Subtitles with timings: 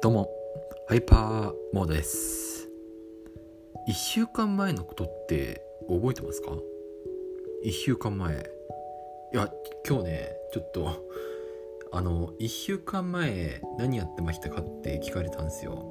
[0.00, 0.30] どうも、
[0.86, 2.68] ハイパーモードです。
[3.88, 6.52] 1週間前のことって覚えてますか
[7.64, 8.48] ?1 週間前。
[9.32, 9.50] いや、
[9.88, 11.04] 今日ね、ちょっと、
[11.90, 15.84] あの、1週間前何やってましたかって聞かれたんですよ。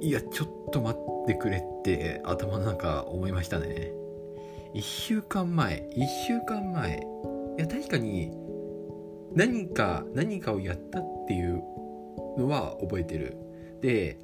[0.00, 3.92] いや、ちょっと待ってくれって頭の中思いましたね。
[4.74, 7.06] 1週間前、1週間前。
[7.58, 8.32] いや、確かに、
[9.34, 11.49] 何か、何かをやったっていう
[12.40, 13.36] のは覚えてる。
[13.80, 14.18] で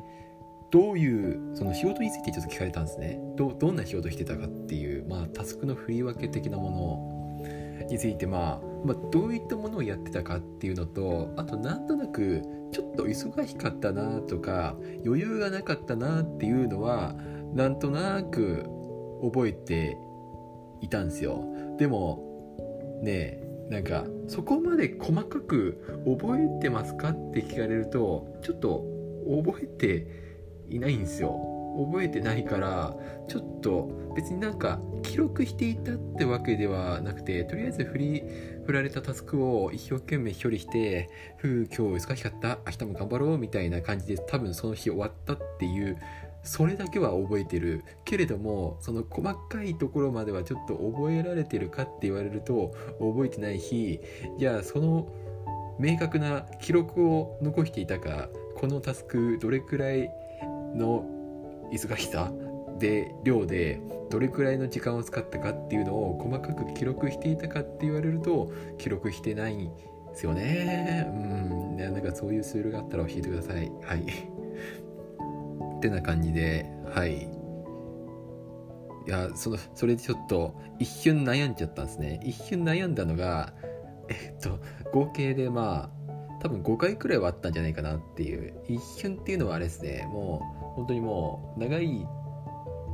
[0.70, 3.20] どういうその仕事についてちょっと聞かれたんですね。
[3.36, 12.42] どどんな仕事してたかっていうまあタスクの振り分け的なものについて、まあ、まあどういったものをやってたかっていうのとあとなんとなく
[12.72, 17.14] ちょっと忙しかったなとか余裕がなかったなっていうのは
[17.54, 18.66] なんとなく
[19.22, 19.96] 覚えて
[20.80, 21.44] いたんですよ。
[21.78, 22.22] でも
[23.02, 28.84] ねなんかそこまで細かく覚えてますかって聞かれるとちょっと
[29.44, 30.06] 覚えて
[30.68, 31.52] いないんですよ。
[31.76, 32.96] 覚えてないから
[33.28, 38.22] ちょっと別になんか記録していたってわけではなくてとりあえず振り
[38.64, 42.60] 振られたタスクを一生懸命処理して「ふう今日忙しかった。
[42.66, 45.98] 明日も頑張ろう」みたいな感じで多分その日終わったっていう
[46.46, 54.00] それだけは覚えてるけれどもその細かいところまではちょっと覚えられてるかって言われると覚えてないし
[54.38, 55.08] じゃあその
[55.78, 60.10] 明確な記録を残していたかこのタスクどれくらい
[60.74, 61.04] の
[61.72, 62.32] 忙しさ
[62.78, 71.06] で量でどれくらいの時間を使ったかっていうのを細かく記録していたかって言われると記録してないんですよね。
[71.08, 71.76] うん。
[71.76, 73.70] なんかそういうツールがあったら教えてください。
[73.82, 74.35] はい。
[75.76, 77.28] ってな感じではい。
[79.06, 82.20] いやそのそれでちょっと一瞬悩んじゃったんですね。
[82.24, 83.52] 一瞬悩んだのが
[84.08, 84.58] えっと
[84.92, 90.08] 合計でまあ多分5回くらいはあったんじゃないかなっていう一瞬っていうのはあれですね。
[90.10, 92.06] もう本当にもう長い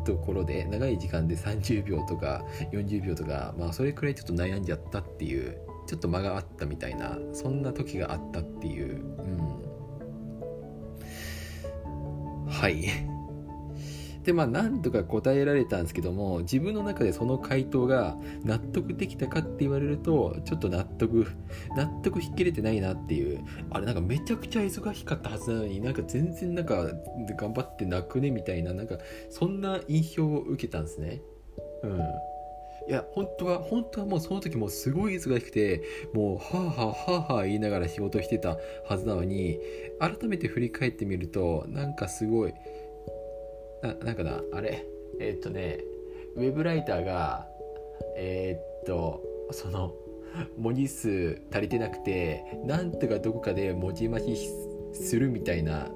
[0.05, 9.52] ところで長い時間で30秒とか40秒とかまあそれくらいちょっと悩んじゃったっていうちょっと間があったみたいなそんな時があったっていううん。
[12.63, 12.85] はい。
[14.23, 21.27] でまあなんとか答えられたんですけども自分の中でその回答が納得できたかって言われるとちょっと納得
[21.77, 23.45] 納得引きれてないなっていう。
[23.73, 26.87] あれなんかめちゃくちゃ忙しかったはずなのになんか全然なんか
[27.37, 28.97] 頑張って泣くねみたいななんか
[29.29, 31.21] そんな印象を受けたんですね。
[31.83, 32.01] うん。
[32.89, 35.83] いや本当は本当はもうその時もすごい忙しくて
[36.13, 39.59] もうはあはあはあはあ言いながら仕事してたはずなのに
[40.01, 42.55] 改めて振り返ってみるとなんかすごい
[43.83, 44.85] ななんかなあれ
[45.21, 45.79] えーっとね
[46.37, 47.47] ウェブライターが
[48.17, 49.23] えーっと
[49.53, 49.95] その
[50.59, 54.49] 文字数足りてなくてなんとかどこかで文字増し
[54.95, 55.91] するみたいな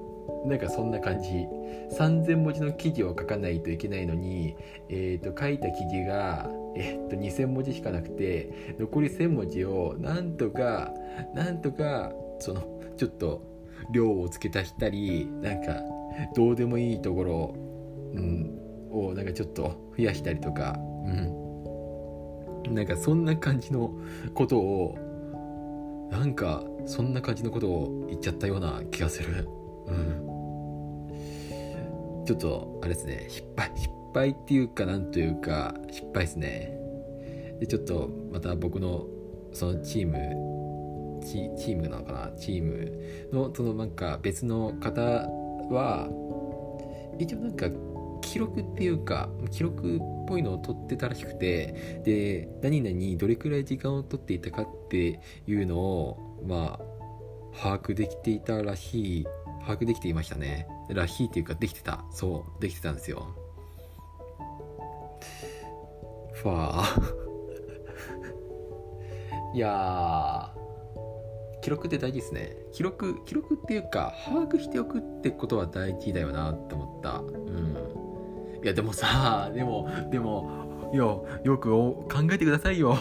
[0.45, 1.47] なんかそんな感じ
[1.97, 4.55] 3000文字の記事を書かないといけないのに、
[4.89, 10.93] えー、と書いた記事が、えー、と2000文字しかなくて残り1000文字をなんとか
[11.33, 12.61] なんとかその
[12.97, 13.41] ちょっと
[13.91, 15.81] 量を付け足したりなんか
[16.35, 17.55] どうでもいいところ、
[18.13, 18.57] うん、
[18.91, 23.91] をなんかちょっと増やしたりとか、うん、なんかそんな感じの
[24.33, 24.97] ことを
[26.11, 29.47] なんかそんな感じのことを言っちゃったような気がする。
[29.87, 30.23] うん。
[32.25, 33.25] ちょっとあれですね。
[33.29, 36.77] 失敗失敗っていうかなんというか失敗ですね。
[37.59, 39.07] でちょっとまた僕の
[39.53, 42.31] そのチームチチームなのかな？
[42.37, 42.91] チーム
[43.31, 46.07] のそのなんか別の方は
[47.17, 47.67] 一応なんか
[48.21, 59.27] 記録っていうか記録っぽいのを取ってたらしくてで何々どれくらい時間を取っていたかっていうのをまあ把握できていたらしい
[59.61, 60.67] 把握できていましたね。
[60.89, 62.05] らしいっていうかできてた。
[62.11, 62.61] そう。
[62.61, 63.27] できてたんですよ。
[66.33, 67.17] ファー。
[69.55, 70.53] いや
[71.61, 72.55] 記録って大事ですね。
[72.71, 77.19] 記録記録っていうか把握しておくってことは大事だよなって思った。
[77.19, 78.63] うん。
[78.63, 82.95] いやでもさでもでもよよく考えてくださいよ。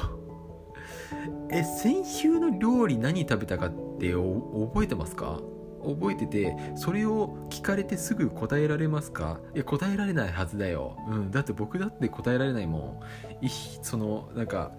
[1.51, 5.41] え先週の料理何食べたかって覚えてますか？
[5.87, 9.41] 覚えててそれを聞かれてすぐ答えられますか？
[9.55, 13.01] いや答えられないはずだよ、うん、だって僕だって答えられないも
[13.41, 13.45] ん。
[13.45, 13.49] い
[13.83, 14.73] そのなんか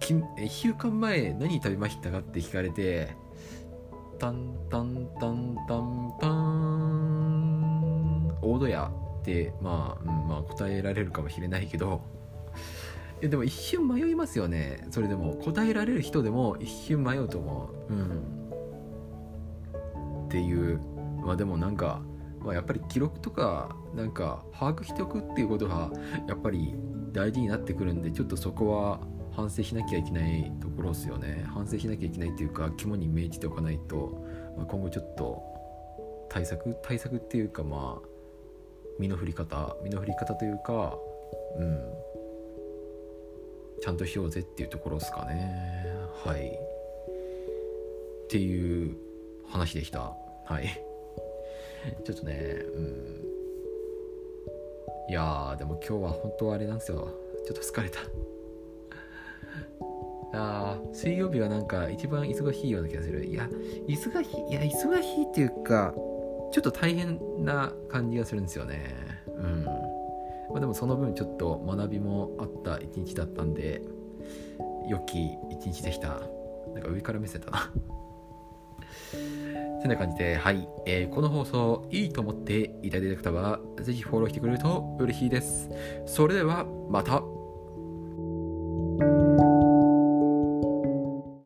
[0.00, 3.16] 1週間前何食べましたかって聞かれて
[4.18, 7.48] タンタンタンタンパン
[8.40, 12.00] 大戸屋ってまあ、うん、まあ答えられるかもしれないけど。
[13.20, 14.86] いやでも一瞬迷いますよね。
[14.92, 17.92] それでも答えられる人でも一瞬迷うと思う。
[17.92, 18.47] うん。
[20.28, 20.80] っていう。
[21.24, 22.00] まあでもなんか、
[22.40, 25.90] まあ、やっぱり記録とかなんか把握しておくっていうことは
[26.28, 26.74] やっぱり
[27.12, 29.00] 大事になってくるんでちょっとそこは
[29.32, 31.44] 反省しなきゃいけないところですよね。
[31.48, 34.24] 反省しなきゃいけないっていうか肝に銘じておかないと、
[34.56, 35.42] まあ、今後ちょっと
[36.28, 38.08] 対策対策っていうかまあ
[38.98, 40.96] 身の振り方身の振り方というか
[41.58, 42.08] うん。
[43.80, 45.86] ちゃんとしようぜっていうところですかね。
[46.24, 46.48] はい。
[46.48, 48.96] っていう
[49.50, 50.12] 話でした。
[50.44, 50.68] はい。
[52.04, 52.34] ちょっとね
[52.74, 53.24] うん。
[55.08, 57.08] いやーでも今日は本当はあれなんですよ。
[57.46, 58.00] ちょっと疲れた。
[60.38, 63.24] あ水曜日はなんか一番忙しいような気がする。
[63.24, 63.48] いや
[63.86, 65.94] 忙しいいや忙しいっていうか
[66.50, 68.94] ちょっと大変な感じがするんですよね。
[69.26, 69.64] うん。
[69.64, 73.82] まあでもその分ちょっと学びもあった一日だったんで
[74.88, 76.20] 良き一日でした。
[76.74, 77.72] なんか上から目線だな。
[79.82, 85.70] てな感じで、はい、えー、この放送いいと思っていただいた方は、ぜひフォローしてくれると嬉しいです。
[86.06, 87.37] それでは、また。